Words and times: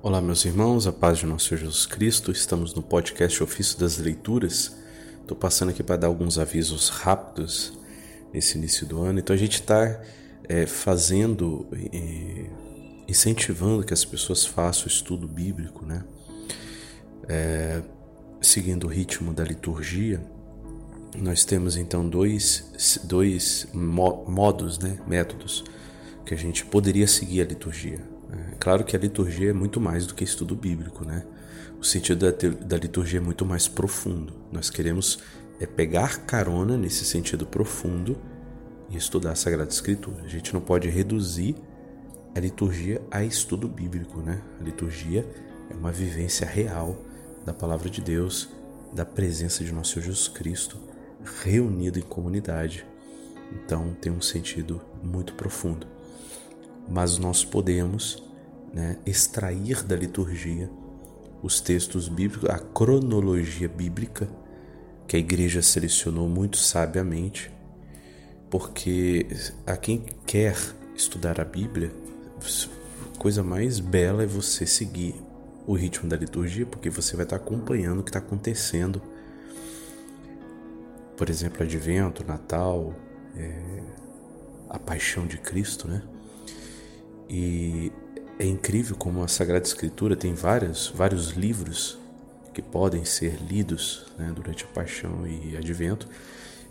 Olá, 0.00 0.20
meus 0.20 0.44
irmãos, 0.44 0.86
a 0.86 0.92
paz 0.92 1.18
de 1.18 1.26
nosso 1.26 1.48
Senhor 1.48 1.58
Jesus 1.58 1.84
Cristo. 1.84 2.30
Estamos 2.30 2.72
no 2.72 2.80
podcast 2.80 3.42
Ofício 3.42 3.76
das 3.80 3.98
Leituras. 3.98 4.76
Estou 5.20 5.36
passando 5.36 5.70
aqui 5.70 5.82
para 5.82 5.96
dar 5.96 6.06
alguns 6.06 6.38
avisos 6.38 6.88
rápidos 6.88 7.76
nesse 8.32 8.56
início 8.56 8.86
do 8.86 9.02
ano. 9.02 9.18
Então, 9.18 9.34
a 9.34 9.38
gente 9.38 9.54
está 9.54 10.00
é, 10.48 10.66
fazendo, 10.66 11.66
é, 11.92 12.46
incentivando 13.08 13.84
que 13.84 13.92
as 13.92 14.04
pessoas 14.04 14.46
façam 14.46 14.84
o 14.84 14.88
estudo 14.88 15.26
bíblico, 15.26 15.84
né? 15.84 16.04
É, 17.28 17.82
seguindo 18.40 18.84
o 18.84 18.88
ritmo 18.88 19.34
da 19.34 19.42
liturgia. 19.42 20.24
Nós 21.16 21.44
temos 21.44 21.76
então 21.76 22.08
dois, 22.08 23.00
dois 23.02 23.66
modos, 23.74 24.78
né, 24.78 25.00
métodos 25.08 25.64
que 26.24 26.34
a 26.34 26.36
gente 26.36 26.64
poderia 26.64 27.08
seguir 27.08 27.40
a 27.40 27.44
liturgia. 27.44 28.17
É 28.32 28.56
claro 28.58 28.84
que 28.84 28.94
a 28.94 28.98
liturgia 28.98 29.50
é 29.50 29.52
muito 29.52 29.80
mais 29.80 30.06
do 30.06 30.14
que 30.14 30.22
estudo 30.22 30.54
bíblico, 30.54 31.04
né? 31.04 31.24
O 31.80 31.84
sentido 31.84 32.30
da, 32.30 32.48
da 32.66 32.76
liturgia 32.76 33.18
é 33.18 33.22
muito 33.22 33.46
mais 33.46 33.68
profundo. 33.68 34.34
Nós 34.52 34.68
queremos 34.68 35.18
é 35.60 35.66
pegar 35.66 36.18
carona 36.20 36.76
nesse 36.76 37.04
sentido 37.04 37.46
profundo 37.46 38.16
e 38.90 38.96
estudar 38.96 39.32
a 39.32 39.34
Sagrada 39.34 39.70
Escritura. 39.70 40.22
A 40.24 40.28
gente 40.28 40.52
não 40.52 40.60
pode 40.60 40.88
reduzir 40.88 41.56
a 42.34 42.40
liturgia 42.40 43.02
a 43.10 43.24
estudo 43.24 43.66
bíblico, 43.66 44.20
né? 44.20 44.40
A 44.60 44.64
liturgia 44.64 45.26
é 45.70 45.74
uma 45.74 45.90
vivência 45.90 46.46
real 46.46 46.96
da 47.44 47.52
palavra 47.52 47.88
de 47.88 48.00
Deus, 48.00 48.48
da 48.92 49.04
presença 49.04 49.64
de 49.64 49.72
nosso 49.72 49.94
Senhor 49.94 50.06
Jesus 50.06 50.28
Cristo 50.28 50.78
reunido 51.42 51.98
em 51.98 52.02
comunidade. 52.02 52.84
Então 53.52 53.96
tem 54.00 54.12
um 54.12 54.20
sentido 54.20 54.80
muito 55.02 55.34
profundo 55.34 55.97
mas 56.88 57.18
nós 57.18 57.44
podemos 57.44 58.22
né, 58.72 58.98
extrair 59.04 59.82
da 59.84 59.96
liturgia 59.96 60.70
os 61.42 61.60
textos 61.60 62.08
bíblicos, 62.08 62.48
a 62.48 62.58
cronologia 62.58 63.68
bíblica 63.68 64.28
que 65.06 65.16
a 65.16 65.18
igreja 65.18 65.62
selecionou 65.62 66.28
muito 66.28 66.58
sabiamente, 66.58 67.50
porque 68.50 69.26
a 69.66 69.76
quem 69.76 70.04
quer 70.26 70.56
estudar 70.94 71.40
a 71.40 71.44
Bíblia, 71.44 71.92
a 73.14 73.18
coisa 73.18 73.42
mais 73.42 73.80
bela 73.80 74.22
é 74.22 74.26
você 74.26 74.66
seguir 74.66 75.14
o 75.66 75.74
ritmo 75.74 76.08
da 76.08 76.16
liturgia, 76.16 76.66
porque 76.66 76.90
você 76.90 77.14
vai 77.14 77.24
estar 77.24 77.36
acompanhando 77.36 78.00
o 78.00 78.02
que 78.02 78.10
está 78.10 78.18
acontecendo. 78.18 79.00
Por 81.16 81.28
exemplo, 81.30 81.62
Advento, 81.62 82.24
Natal, 82.26 82.94
é, 83.36 83.82
a 84.68 84.78
Paixão 84.78 85.26
de 85.26 85.38
Cristo, 85.38 85.88
né? 85.88 86.02
E 87.28 87.92
é 88.38 88.46
incrível 88.46 88.96
como 88.96 89.22
a 89.22 89.28
Sagrada 89.28 89.66
Escritura 89.66 90.16
tem 90.16 90.34
vários, 90.34 90.88
vários 90.88 91.30
livros 91.30 91.98
que 92.54 92.62
podem 92.62 93.04
ser 93.04 93.38
lidos 93.48 94.06
né, 94.18 94.32
durante 94.34 94.64
a 94.64 94.68
Paixão 94.68 95.26
e 95.26 95.56
Advento, 95.56 96.08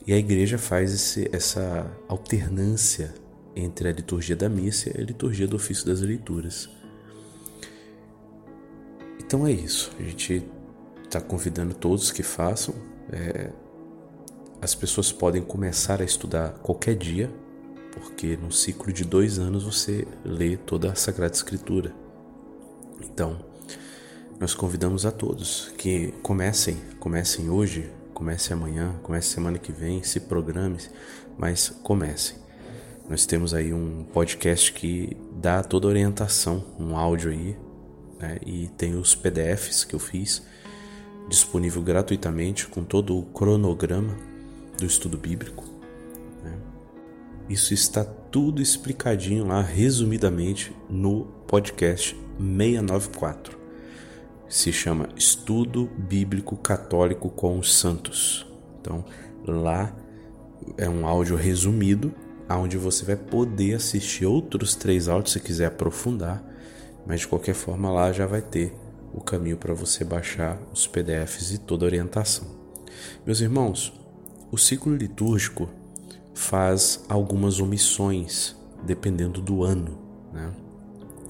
e 0.06 0.14
a 0.14 0.18
igreja 0.18 0.58
faz 0.58 0.94
esse, 0.94 1.30
essa 1.34 1.90
alternância 2.08 3.14
entre 3.56 3.90
a 3.90 3.92
liturgia 3.92 4.36
da 4.36 4.48
missa 4.48 4.90
e 4.90 5.02
a 5.02 5.04
liturgia 5.04 5.48
do 5.48 5.56
ofício 5.56 5.86
das 5.86 6.02
leituras. 6.02 6.70
Então 9.20 9.46
é 9.46 9.52
isso, 9.52 9.92
a 10.00 10.04
gente 10.04 10.44
está 11.04 11.20
convidando 11.20 11.74
todos 11.74 12.12
que 12.12 12.24
façam. 12.24 12.74
É, 13.12 13.52
as 14.62 14.74
pessoas 14.74 15.12
podem 15.12 15.42
começar 15.42 16.02
a 16.02 16.06
estudar 16.06 16.50
qualquer 16.60 16.96
dia, 16.96 17.30
porque 18.00 18.38
no 18.38 18.52
ciclo 18.52 18.92
de 18.92 19.04
dois 19.04 19.40
anos 19.40 19.64
você 19.64 20.08
lê 20.24 20.58
toda 20.58 20.92
a 20.92 20.96
Sagrada 20.96 21.34
Escritura. 21.34 21.94
Então, 23.02 23.38
nós 24.40 24.54
convidamos 24.54 25.06
a 25.06 25.12
todos 25.12 25.72
que 25.78 26.14
comecem, 26.22 26.78
comecem 27.00 27.50
hoje, 27.50 27.92
comecem 28.14 28.56
amanhã, 28.56 28.96
comecem 29.04 29.34
semana 29.34 29.58
que 29.58 29.72
vem, 29.72 30.04
se 30.04 30.20
programem, 30.20 30.80
mas 31.38 31.70
comecem. 31.84 32.38
Nós 33.10 33.26
temos 33.26 33.54
aí 33.54 33.74
um 33.74 34.04
podcast 34.04 34.74
que 34.74 35.16
dá 35.32 35.64
toda 35.64 35.88
a 35.88 35.90
orientação, 35.90 36.64
um 36.80 36.98
áudio 36.98 37.32
aí, 37.32 37.58
né? 38.20 38.38
e 38.46 38.68
tem 38.78 38.96
os 38.96 39.16
PDFs 39.16 39.84
que 39.84 39.96
eu 39.96 40.00
fiz 40.00 40.44
disponível 41.30 41.82
gratuitamente 41.82 42.68
com 42.68 42.84
todo 42.84 43.18
o 43.18 43.24
cronograma 43.24 44.16
do 44.78 44.86
estudo 44.86 45.18
bíblico. 45.18 45.77
Isso 47.50 47.74
está 47.74 48.04
tudo 48.04 48.62
explicadinho 48.62 49.46
lá, 49.46 49.62
resumidamente, 49.62 50.76
no 50.90 51.26
podcast 51.48 52.14
694. 52.38 53.58
Se 54.50 54.74
chama 54.74 55.08
Estudo 55.16 55.90
Bíblico 55.98 56.58
Católico 56.58 57.30
com 57.30 57.58
os 57.58 57.74
Santos. 57.74 58.46
Então, 58.82 59.06
lá 59.46 59.96
é 60.78 60.90
um 60.90 61.08
áudio 61.08 61.38
resumido, 61.38 62.14
onde 62.50 62.78
você 62.78 63.06
vai 63.06 63.16
poder 63.16 63.76
assistir 63.76 64.26
outros 64.26 64.76
três 64.76 65.08
áudios 65.08 65.34
se 65.34 65.40
quiser 65.40 65.68
aprofundar, 65.68 66.44
mas 67.06 67.22
de 67.22 67.28
qualquer 67.28 67.56
forma 67.56 67.90
lá 67.90 68.12
já 68.12 68.26
vai 68.26 68.42
ter 68.42 68.76
o 69.14 69.22
caminho 69.22 69.58
para 69.58 69.74
você 69.74 70.04
baixar 70.04 70.60
os 70.74 70.86
PDFs 70.86 71.54
e 71.54 71.58
toda 71.58 71.86
a 71.86 71.88
orientação. 71.88 72.46
Meus 73.26 73.40
irmãos, 73.40 73.94
o 74.52 74.58
ciclo 74.58 74.94
litúrgico 74.94 75.70
faz 76.38 77.04
algumas 77.10 77.60
omissões, 77.60 78.56
dependendo 78.84 79.42
do 79.42 79.64
ano. 79.64 79.98
Né? 80.32 80.52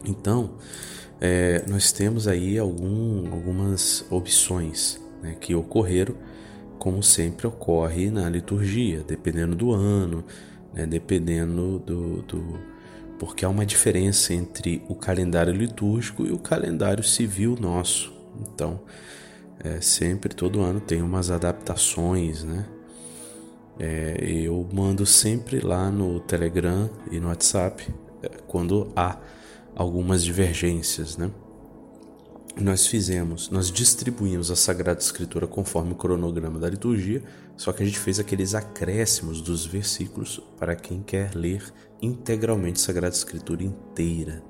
Então, 0.05 0.51
é, 1.19 1.63
nós 1.67 1.93
temos 1.93 2.27
aí 2.27 2.59
algum, 2.59 3.31
algumas 3.31 4.05
opções 4.11 5.01
né, 5.21 5.35
que 5.39 5.55
ocorreram, 5.55 6.13
como 6.77 7.01
sempre 7.01 7.47
ocorre 7.47 8.11
na 8.11 8.29
liturgia, 8.29 9.01
dependendo 9.07 9.55
do 9.55 9.71
ano, 9.71 10.25
né, 10.73 10.85
dependendo 10.85 11.79
do, 11.79 12.21
do. 12.23 12.59
Porque 13.17 13.45
há 13.45 13.49
uma 13.49 13.65
diferença 13.65 14.33
entre 14.33 14.83
o 14.89 14.93
calendário 14.93 15.53
litúrgico 15.53 16.25
e 16.25 16.31
o 16.31 16.37
calendário 16.37 17.03
civil 17.03 17.57
nosso. 17.59 18.13
Então, 18.41 18.81
é, 19.63 19.81
sempre, 19.81 20.35
todo 20.35 20.61
ano, 20.61 20.79
tem 20.81 21.01
umas 21.01 21.31
adaptações, 21.31 22.43
né? 22.43 22.67
É, 23.79 24.17
eu 24.21 24.67
mando 24.73 25.05
sempre 25.05 25.59
lá 25.59 25.91
no 25.91 26.19
Telegram 26.19 26.89
e 27.11 27.19
no 27.19 27.27
WhatsApp 27.27 27.93
é, 28.23 28.29
quando 28.47 28.91
há 28.95 29.17
algumas 29.75 30.23
divergências, 30.23 31.17
né? 31.17 31.29
Nós 32.59 32.87
fizemos, 32.87 33.51
nós 33.51 33.71
distribuímos 33.71 34.49
a 34.49 34.55
Sagrada 34.55 34.99
Escritura 34.99 35.45
conforme 35.45 35.91
o 35.91 35.95
cronograma 35.95 36.57
da 36.57 36.67
liturgia, 36.67 37.21
só 37.55 37.71
que 37.71 37.83
a 37.83 37.85
gente 37.85 37.99
fez 37.99 38.19
aqueles 38.19 38.55
acréscimos 38.55 39.41
dos 39.41 39.63
versículos 39.63 40.41
para 40.57 40.75
quem 40.75 41.03
quer 41.03 41.35
ler 41.35 41.63
integralmente 42.01 42.81
a 42.81 42.83
Sagrada 42.83 43.15
Escritura 43.15 43.63
inteira. 43.63 44.41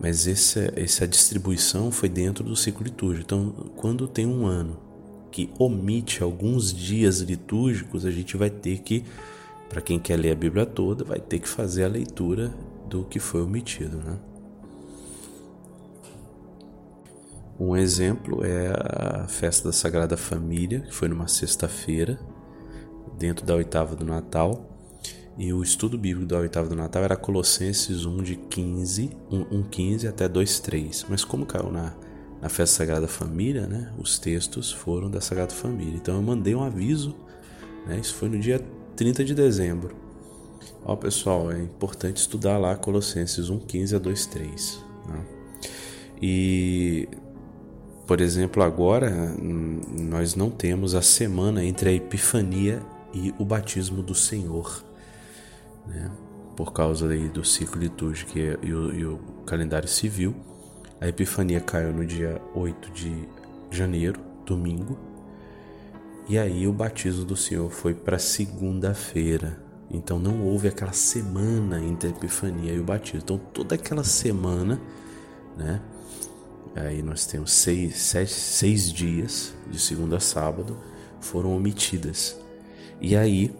Mas 0.00 0.26
essa, 0.26 0.72
essa 0.74 1.06
distribuição 1.06 1.92
foi 1.92 2.08
dentro 2.08 2.42
do 2.42 2.56
ciclo 2.56 2.82
litúrgico. 2.82 3.24
Então, 3.24 3.52
quando 3.76 4.08
tem 4.08 4.26
um 4.26 4.44
ano 4.44 4.91
que 5.32 5.50
omite 5.58 6.22
alguns 6.22 6.72
dias 6.72 7.20
litúrgicos, 7.20 8.04
a 8.04 8.10
gente 8.10 8.36
vai 8.36 8.50
ter 8.50 8.80
que, 8.80 9.02
para 9.68 9.80
quem 9.80 9.98
quer 9.98 10.16
ler 10.16 10.32
a 10.32 10.36
Bíblia 10.36 10.66
toda, 10.66 11.02
vai 11.02 11.18
ter 11.18 11.40
que 11.40 11.48
fazer 11.48 11.84
a 11.84 11.88
leitura 11.88 12.54
do 12.88 13.04
que 13.04 13.18
foi 13.18 13.42
omitido, 13.42 13.96
né? 13.96 14.18
Um 17.58 17.76
exemplo 17.76 18.44
é 18.44 18.72
a 19.22 19.26
festa 19.28 19.68
da 19.68 19.72
Sagrada 19.72 20.16
Família, 20.16 20.80
que 20.80 20.94
foi 20.94 21.08
numa 21.08 21.28
sexta-feira, 21.28 22.18
dentro 23.16 23.46
da 23.46 23.54
oitava 23.54 23.94
do 23.96 24.04
Natal. 24.04 24.68
E 25.38 25.52
o 25.52 25.62
estudo 25.62 25.96
bíblico 25.96 26.26
da 26.26 26.38
oitava 26.38 26.68
do 26.68 26.76
Natal 26.76 27.04
era 27.04 27.16
Colossenses 27.16 28.04
1 28.04 28.22
de 28.22 28.36
15, 28.36 29.16
1, 29.30 29.40
1 29.58 29.62
15 29.62 30.08
até 30.08 30.28
2, 30.28 30.60
3. 30.60 31.06
Mas 31.08 31.24
como 31.24 31.46
caiu 31.46 31.70
na 31.70 31.94
na 32.42 32.48
festa 32.48 32.78
Sagrada 32.78 33.06
Família, 33.06 33.68
né, 33.68 33.92
os 33.96 34.18
textos 34.18 34.72
foram 34.72 35.08
da 35.08 35.20
Sagrada 35.20 35.54
Família. 35.54 35.94
Então 35.94 36.16
eu 36.16 36.22
mandei 36.22 36.56
um 36.56 36.62
aviso, 36.62 37.14
né, 37.86 38.00
isso 38.00 38.14
foi 38.14 38.28
no 38.28 38.38
dia 38.38 38.60
30 38.96 39.24
de 39.24 39.32
dezembro. 39.32 39.94
Ó 40.84 40.96
pessoal, 40.96 41.52
é 41.52 41.60
importante 41.60 42.16
estudar 42.16 42.58
lá 42.58 42.74
Colossenses 42.74 43.48
1:15 43.48 43.94
a 43.94 44.00
2:3. 44.00 44.84
Né? 45.06 45.24
E 46.20 47.08
por 48.06 48.20
exemplo, 48.20 48.62
agora 48.62 49.08
nós 49.38 50.34
não 50.34 50.50
temos 50.50 50.96
a 50.96 51.00
semana 51.00 51.64
entre 51.64 51.90
a 51.90 51.92
Epifania 51.92 52.82
e 53.14 53.32
o 53.38 53.44
batismo 53.44 54.02
do 54.02 54.14
Senhor, 54.14 54.84
né? 55.86 56.10
por 56.56 56.72
causa 56.72 57.08
aí 57.08 57.28
do 57.28 57.44
ciclo 57.44 57.80
litúrgico 57.80 58.32
e 58.36 58.74
o, 58.74 58.92
e 58.92 59.06
o 59.06 59.18
calendário 59.46 59.88
civil. 59.88 60.34
A 61.02 61.08
Epifania 61.08 61.60
caiu 61.60 61.92
no 61.92 62.06
dia 62.06 62.40
8 62.54 62.92
de 62.92 63.28
janeiro, 63.72 64.20
domingo. 64.46 64.96
E 66.28 66.38
aí 66.38 66.64
o 66.68 66.72
batismo 66.72 67.24
do 67.24 67.34
Senhor 67.34 67.68
foi 67.72 67.92
para 67.92 68.20
segunda-feira. 68.20 69.60
Então 69.90 70.20
não 70.20 70.40
houve 70.46 70.68
aquela 70.68 70.92
semana 70.92 71.82
entre 71.82 72.08
a 72.08 72.12
Epifania 72.12 72.72
e 72.72 72.78
o 72.78 72.84
batismo. 72.84 73.18
Então 73.24 73.36
toda 73.36 73.74
aquela 73.74 74.04
semana 74.04 74.80
né? 75.56 75.80
Aí 76.76 77.02
nós 77.02 77.26
temos 77.26 77.50
seis, 77.50 77.96
sete, 77.96 78.30
seis 78.32 78.92
dias, 78.92 79.52
de 79.68 79.80
segunda 79.80 80.18
a 80.18 80.20
sábado, 80.20 80.78
foram 81.20 81.56
omitidas. 81.56 82.38
E 83.00 83.16
aí 83.16 83.52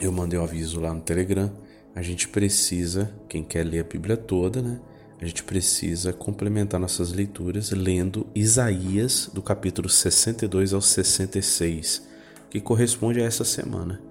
eu 0.00 0.12
mandei 0.12 0.38
um 0.38 0.44
aviso 0.44 0.78
lá 0.78 0.94
no 0.94 1.00
Telegram. 1.00 1.52
A 1.92 2.02
gente 2.02 2.28
precisa, 2.28 3.12
quem 3.28 3.42
quer 3.42 3.64
ler 3.64 3.80
a 3.80 3.84
Bíblia 3.84 4.16
toda, 4.16 4.62
né? 4.62 4.80
A 5.22 5.24
gente 5.24 5.44
precisa 5.44 6.12
complementar 6.12 6.80
nossas 6.80 7.12
leituras 7.12 7.70
lendo 7.70 8.26
Isaías, 8.34 9.30
do 9.32 9.40
capítulo 9.40 9.88
62 9.88 10.72
ao 10.72 10.80
66, 10.80 12.02
que 12.50 12.60
corresponde 12.60 13.20
a 13.20 13.24
essa 13.24 13.44
semana, 13.44 14.02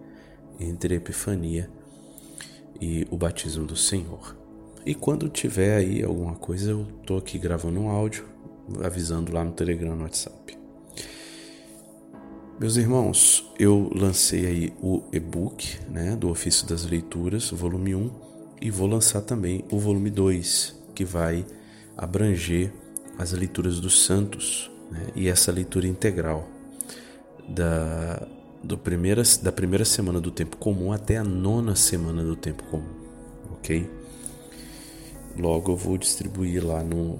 entre 0.57 0.93
a 0.93 0.97
Epifania 0.97 1.69
e 2.79 3.05
o 3.11 3.17
batismo 3.17 3.65
do 3.65 3.75
Senhor. 3.75 4.37
E 4.85 4.95
quando 4.95 5.27
tiver 5.27 5.75
aí 5.75 6.01
alguma 6.01 6.35
coisa, 6.35 6.71
eu 6.71 6.87
tô 7.05 7.17
aqui 7.17 7.37
gravando 7.37 7.81
um 7.81 7.89
áudio, 7.89 8.23
avisando 8.81 9.33
lá 9.33 9.43
no 9.43 9.51
Telegram, 9.51 9.97
no 9.97 10.03
WhatsApp. 10.03 10.57
Meus 12.57 12.77
irmãos, 12.77 13.51
eu 13.59 13.91
lancei 13.93 14.45
aí 14.45 14.73
o 14.81 15.03
e-book, 15.11 15.77
né, 15.89 16.15
do 16.15 16.29
Ofício 16.29 16.65
das 16.65 16.85
Leituras, 16.85 17.49
volume 17.49 17.95
1, 17.95 18.11
e 18.61 18.71
vou 18.71 18.87
lançar 18.87 19.19
também 19.21 19.65
o 19.69 19.77
volume 19.77 20.09
2, 20.09 20.79
que 20.93 21.05
vai 21.05 21.45
abranger 21.97 22.71
as 23.17 23.31
leituras 23.31 23.79
dos 23.79 24.03
santos, 24.05 24.71
né, 24.89 25.07
e 25.15 25.27
essa 25.27 25.51
leitura 25.51 25.87
integral 25.87 26.47
da 27.47 28.27
do 28.63 28.77
primeira, 28.77 29.23
da 29.41 29.51
primeira 29.51 29.83
semana 29.83 30.21
do 30.21 30.29
tempo 30.29 30.55
comum 30.57 30.91
até 30.91 31.17
a 31.17 31.23
nona 31.23 31.75
semana 31.75 32.23
do 32.23 32.35
tempo 32.35 32.63
comum, 32.65 32.93
ok? 33.53 33.89
Logo 35.37 35.71
eu 35.71 35.75
vou 35.75 35.97
distribuir 35.97 36.63
lá 36.65 36.83
no. 36.83 37.17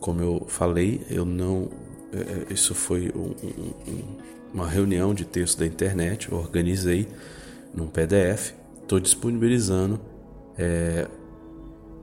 Como 0.00 0.20
eu 0.20 0.44
falei, 0.46 1.00
eu 1.08 1.24
não. 1.24 1.70
É, 2.12 2.18
é, 2.18 2.52
isso 2.52 2.74
foi 2.74 3.10
um, 3.14 3.30
um, 3.30 4.02
uma 4.52 4.68
reunião 4.68 5.14
de 5.14 5.24
texto 5.24 5.58
da 5.58 5.66
internet, 5.66 6.30
eu 6.30 6.38
organizei 6.38 7.08
num 7.74 7.86
PDF, 7.86 8.52
estou 8.82 9.00
disponibilizando 9.00 10.00
é, 10.58 11.06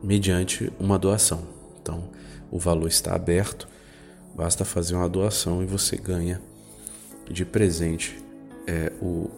mediante 0.04 0.72
uma 0.78 1.00
doação. 1.00 1.48
Então, 1.82 2.10
o 2.52 2.60
valor 2.60 2.88
está 2.88 3.16
aberto, 3.16 3.68
basta 4.36 4.66
fazer 4.66 4.96
uma 4.96 5.08
doação 5.08 5.64
e 5.64 5.66
você 5.66 5.96
ganha 5.96 6.42
de 7.30 7.46
presente 7.46 8.22
é, 8.68 8.92
o, 9.02 9.30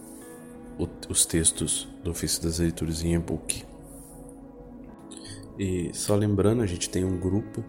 o, 0.79 0.87
os 1.07 1.25
textos 1.25 1.87
do 2.03 2.11
ofício 2.11 2.41
das 2.41 2.59
leituras 2.59 3.03
em 3.03 3.13
e-book. 3.13 3.63
E 5.57 5.91
só 5.93 6.15
lembrando, 6.15 6.61
a 6.61 6.65
gente 6.65 6.89
tem 6.89 7.05
um 7.05 7.17
grupo 7.17 7.63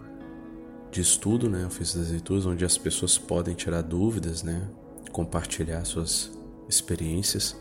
de 0.90 1.00
estudo, 1.00 1.49
né, 1.49 1.66
ofício 1.66 2.00
das 2.00 2.10
leituras, 2.10 2.46
onde 2.46 2.64
as 2.64 2.78
pessoas 2.78 3.19
podem 3.19 3.54
tirar 3.54 3.82
dúvidas, 3.82 4.42
né, 4.42 4.66
compartilhar 5.12 5.84
suas 5.84 6.31
experiências, 6.69 7.56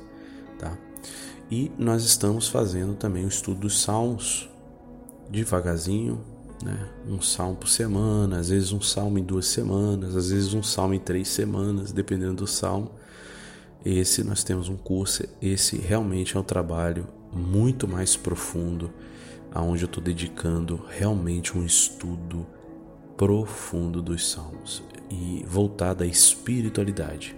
tá? 0.57 0.77
E 1.51 1.71
nós 1.77 2.03
estamos 2.03 2.47
fazendo 2.47 2.95
também 2.95 3.25
o 3.25 3.27
estudo 3.27 3.61
dos 3.61 3.81
salmos 3.81 4.49
devagarzinho, 5.30 6.22
né? 6.63 6.89
Um 7.07 7.22
salmo 7.22 7.56
por 7.56 7.68
semana, 7.68 8.39
às 8.39 8.50
vezes 8.50 8.72
um 8.72 8.81
salmo 8.81 9.19
em 9.19 9.24
duas 9.24 9.48
semanas, 9.48 10.16
às 10.16 10.30
vezes 10.30 10.54
um 10.54 10.63
salmo 10.63 10.94
em 10.94 11.00
três 11.00 11.27
semanas, 11.27 11.92
dependendo 11.92 12.36
do 12.36 12.48
salmo. 12.48 12.92
Esse 13.83 14.24
nós 14.24 14.44
temos 14.44 14.68
um 14.68 14.75
curso, 14.75 15.24
esse 15.42 15.77
realmente 15.77 16.36
é 16.36 16.39
um 16.39 16.44
trabalho 16.44 17.07
muito 17.31 17.88
mais 17.88 18.16
profundo, 18.16 18.92
aonde 19.54 19.83
eu 19.83 19.88
estou 19.88 20.04
dedicando 20.04 20.83
realmente 20.89 21.57
um 21.57 21.63
estudo 21.63 22.48
profundo 23.16 24.01
dos 24.01 24.30
salmos 24.30 24.83
e 25.10 25.45
voltado 25.48 26.04
à 26.04 26.07
espiritualidade. 26.07 27.36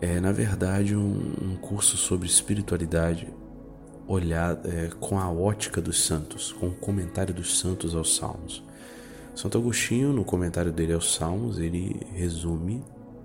É 0.00 0.20
na 0.20 0.32
verdade 0.32 0.96
um, 0.96 1.32
um 1.42 1.56
curso 1.56 1.96
sobre 1.96 2.26
espiritualidade 2.26 3.28
olhado 4.06 4.68
é, 4.68 4.88
com 5.00 5.18
a 5.18 5.30
ótica 5.30 5.80
dos 5.80 6.04
santos, 6.04 6.52
com 6.52 6.68
o 6.68 6.74
comentário 6.74 7.34
dos 7.34 7.58
santos 7.58 7.94
aos 7.94 8.16
salmos. 8.16 8.62
Santo 9.34 9.58
Agostinho, 9.58 10.12
no 10.12 10.24
comentário 10.24 10.72
dele 10.72 10.92
aos 10.92 11.14
salmos, 11.14 11.58
ele 11.58 12.00
resume 12.14 12.82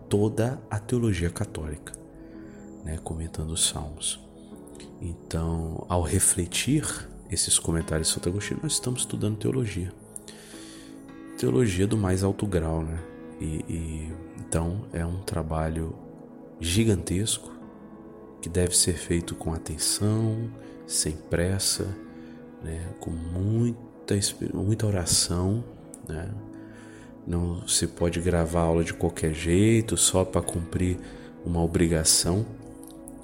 toda 0.09 0.61
a 0.69 0.77
teologia 0.77 1.29
católica 1.29 1.93
né, 2.83 2.99
comentando 3.03 3.51
os 3.51 3.67
salmos. 3.67 4.19
Então, 5.01 5.85
ao 5.87 6.01
refletir 6.01 6.83
esses 7.29 7.57
comentários 7.57 8.09
de 8.09 8.13
Santo 8.13 8.29
Agostinho, 8.29 8.59
nós 8.61 8.73
estamos 8.73 9.01
estudando 9.01 9.37
teologia. 9.37 9.91
Teologia 11.37 11.87
do 11.87 11.97
mais 11.97 12.23
alto 12.23 12.45
grau, 12.45 12.83
né? 12.83 12.99
E, 13.39 13.65
e, 13.67 14.13
então 14.39 14.85
é 14.93 15.03
um 15.03 15.21
trabalho 15.21 15.95
gigantesco 16.59 17.51
que 18.41 18.49
deve 18.49 18.75
ser 18.75 18.93
feito 18.93 19.35
com 19.35 19.53
atenção, 19.53 20.49
sem 20.87 21.13
pressa, 21.13 21.87
né? 22.63 22.87
com 22.99 23.11
muita, 23.11 24.15
muita 24.53 24.87
oração, 24.87 25.63
né? 26.07 26.29
Não 27.25 27.67
se 27.67 27.85
pode 27.85 28.19
gravar 28.19 28.61
aula 28.61 28.83
de 28.83 28.93
qualquer 28.93 29.33
jeito, 29.33 29.95
só 29.95 30.25
para 30.25 30.41
cumprir 30.41 30.97
uma 31.45 31.63
obrigação. 31.63 32.45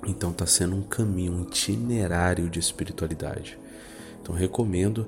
Então 0.06 0.30
está 0.30 0.46
sendo 0.46 0.76
um 0.76 0.84
caminho, 0.84 1.34
um 1.34 1.42
itinerário 1.44 2.48
de 2.50 2.60
espiritualidade. 2.60 3.58
Então 4.22 4.36
recomendo 4.36 5.08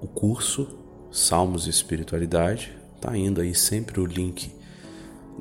o 0.00 0.06
curso 0.06 0.78
Salmos 1.12 1.66
e 1.66 1.70
Espiritualidade. 1.70 2.76
Tá 3.00 3.16
indo 3.16 3.40
aí 3.40 3.54
sempre 3.54 4.00
o 4.00 4.06
link 4.06 4.50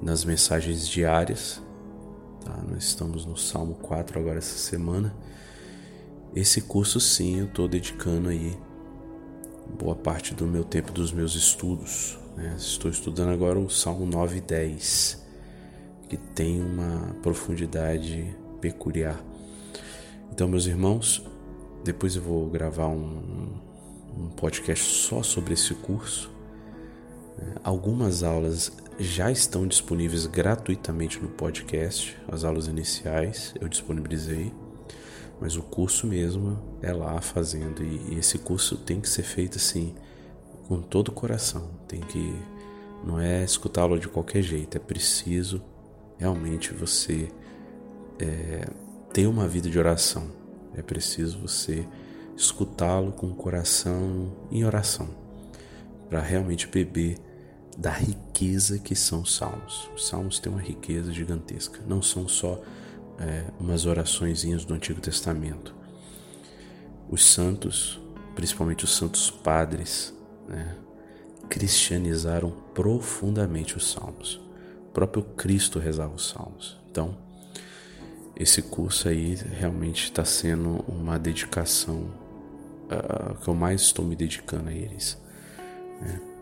nas 0.01 0.25
mensagens 0.25 0.87
diárias. 0.87 1.61
Tá? 2.43 2.57
Nós 2.69 2.83
estamos 2.83 3.25
no 3.25 3.37
Salmo 3.37 3.75
4 3.75 4.19
agora 4.19 4.37
essa 4.37 4.57
semana. 4.57 5.13
Esse 6.35 6.61
curso 6.61 6.99
sim 6.99 7.39
eu 7.39 7.45
estou 7.45 7.67
dedicando 7.67 8.29
aí 8.29 8.57
boa 9.79 9.95
parte 9.95 10.33
do 10.33 10.45
meu 10.45 10.63
tempo 10.63 10.91
dos 10.91 11.11
meus 11.11 11.35
estudos. 11.35 12.17
Né? 12.35 12.55
Estou 12.57 12.91
estudando 12.91 13.29
agora 13.29 13.57
o 13.57 13.69
Salmo 13.69 14.05
9 14.05 14.37
e 14.37 14.41
10, 14.41 15.25
que 16.09 16.17
tem 16.17 16.61
uma 16.61 17.15
profundidade 17.21 18.35
peculiar. 18.59 19.23
Então, 20.31 20.47
meus 20.47 20.65
irmãos, 20.65 21.23
depois 21.83 22.15
eu 22.15 22.21
vou 22.21 22.49
gravar 22.49 22.87
um, 22.87 23.53
um 24.17 24.29
podcast 24.29 24.83
só 24.83 25.21
sobre 25.21 25.53
esse 25.53 25.73
curso. 25.75 26.31
É, 27.37 27.59
algumas 27.63 28.23
aulas 28.23 28.71
já 28.99 29.31
estão 29.31 29.67
disponíveis 29.67 30.25
gratuitamente 30.25 31.19
no 31.19 31.29
podcast, 31.29 32.17
as 32.27 32.43
aulas 32.43 32.67
iniciais 32.67 33.53
eu 33.59 33.67
disponibilizei, 33.67 34.53
mas 35.41 35.55
o 35.55 35.63
curso 35.63 36.05
mesmo 36.07 36.59
é 36.81 36.93
lá 36.93 37.19
fazendo 37.21 37.83
e, 37.83 38.17
esse 38.17 38.37
curso 38.37 38.77
tem 38.77 39.01
que 39.01 39.09
ser 39.09 39.23
feito 39.23 39.57
assim 39.57 39.95
com 40.67 40.81
todo 40.81 41.09
o 41.09 41.11
coração, 41.11 41.69
tem 41.87 41.99
que 42.01 42.33
não 43.03 43.19
é 43.19 43.43
escutar 43.43 43.81
aula 43.81 43.99
de 43.99 44.07
qualquer 44.07 44.41
jeito, 44.41 44.77
é 44.77 44.79
preciso 44.79 45.61
realmente 46.17 46.73
você 46.73 47.29
é, 48.19 48.65
ter 49.11 49.27
uma 49.27 49.47
vida 49.47 49.69
de 49.69 49.77
oração. 49.77 50.31
É 50.75 50.81
preciso 50.81 51.39
você 51.39 51.85
escutá-lo 52.35 53.11
com 53.11 53.27
o 53.27 53.35
coração 53.35 54.31
em 54.49 54.63
oração, 54.63 55.07
para 56.09 56.19
realmente 56.19 56.67
beber 56.67 57.17
da 57.77 57.91
riqueza 57.91 58.79
que 58.79 58.95
são 58.95 59.21
os 59.21 59.35
salmos. 59.35 59.89
Os 59.95 60.07
salmos 60.07 60.39
têm 60.39 60.51
uma 60.51 60.61
riqueza 60.61 61.11
gigantesca, 61.11 61.81
não 61.87 62.01
são 62.01 62.27
só 62.27 62.61
é, 63.19 63.45
umas 63.59 63.85
oraçõezinhas 63.85 64.65
do 64.65 64.73
Antigo 64.73 65.01
Testamento. 65.01 65.75
Os 67.09 67.25
santos, 67.25 67.99
principalmente 68.35 68.83
os 68.83 68.95
santos 68.95 69.29
padres, 69.29 70.13
né, 70.47 70.75
cristianizaram 71.49 72.51
profundamente 72.73 73.77
os 73.77 73.91
salmos. 73.91 74.41
O 74.87 74.91
próprio 74.93 75.23
Cristo 75.23 75.79
rezava 75.79 76.13
os 76.13 76.29
salmos. 76.29 76.79
Então, 76.89 77.17
esse 78.35 78.61
curso 78.61 79.07
aí 79.07 79.35
realmente 79.35 80.05
está 80.05 80.25
sendo 80.25 80.83
uma 80.87 81.19
dedicação 81.19 82.09
uh, 82.85 83.35
que 83.43 83.47
eu 83.47 83.53
mais 83.53 83.81
estou 83.81 84.05
me 84.05 84.15
dedicando 84.15 84.69
a 84.69 84.73
eles. 84.73 85.17
Né? 86.01 86.32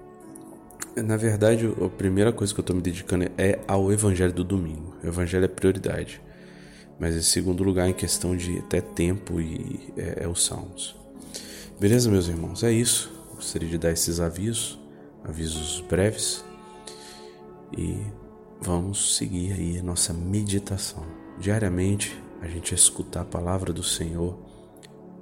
Na 0.96 1.16
verdade, 1.16 1.68
a 1.68 1.90
primeira 1.90 2.34
coisa 2.34 2.54
que 2.54 2.60
eu 2.60 2.64
estou 2.64 2.76
me 2.76 2.82
dedicando 2.82 3.32
é 3.38 3.60
ao 3.68 3.92
Evangelho 3.92 4.34
do 4.34 4.44
domingo. 4.44 4.94
O 5.02 5.08
Evangelho 5.08 5.46
é 5.46 5.48
prioridade. 5.48 6.22
Mas 7.00 7.16
em 7.16 7.22
segundo 7.22 7.64
lugar, 7.64 7.88
em 7.88 7.94
questão 7.94 8.36
de 8.36 8.60
até 8.60 8.82
tempo, 8.82 9.40
e 9.40 9.94
é, 9.96 10.24
é 10.24 10.28
os 10.28 10.46
Salmos. 10.46 10.96
Beleza, 11.80 12.12
meus 12.12 12.28
irmãos? 12.28 12.64
É 12.64 12.72
isso. 12.72 13.12
Gostaria 13.34 13.70
de 13.70 13.78
dar 13.78 13.92
esses 13.92 14.20
avisos, 14.20 14.78
avisos 15.24 15.82
breves. 15.90 16.44
E 17.76 17.98
vamos 18.60 19.16
seguir 19.16 19.54
aí 19.54 19.82
nossa 19.82 20.14
meditação 20.14 21.06
diariamente 21.40 22.22
a 22.42 22.48
gente 22.48 22.76
escutar 22.76 23.22
a 23.22 23.26
palavra 23.26 23.72
do 23.72 23.84
Senhor 23.84 24.38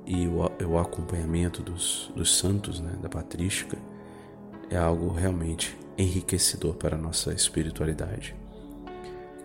e 0.06 0.28
o, 0.28 0.40
o 0.68 0.78
acompanhamento 0.78 1.62
dos, 1.62 2.12
dos 2.16 2.38
santos, 2.38 2.80
né, 2.80 2.94
da 3.02 3.08
patrística, 3.08 3.78
é 4.70 4.78
algo 4.78 5.12
realmente 5.12 5.78
enriquecedor 5.98 6.76
para 6.76 6.96
a 6.96 7.00
nossa 7.00 7.34
espiritualidade. 7.34 8.36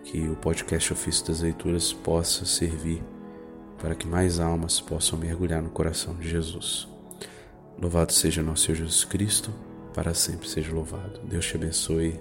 Que 0.04 0.28
o 0.28 0.36
podcast 0.36 0.92
Ofício 0.92 1.26
das 1.26 1.40
Leituras 1.40 1.92
possa 1.92 2.44
servir 2.44 3.02
para 3.78 3.94
que 3.94 4.06
mais 4.06 4.38
almas 4.38 4.80
possam 4.80 5.18
mergulhar 5.18 5.62
no 5.62 5.70
coração 5.70 6.14
de 6.14 6.28
Jesus. 6.28 6.88
Louvado 7.78 8.12
seja 8.12 8.42
nosso 8.42 8.64
Senhor 8.64 8.76
Jesus 8.76 9.04
Cristo, 9.04 9.52
para 9.92 10.14
sempre 10.14 10.48
seja 10.48 10.72
louvado. 10.72 11.20
Deus 11.24 11.46
te 11.46 11.56
abençoe. 11.56 12.20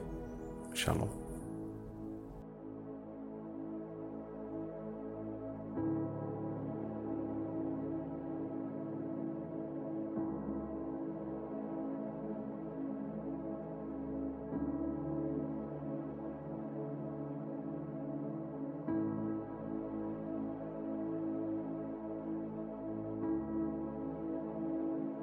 Shalom. 0.74 1.23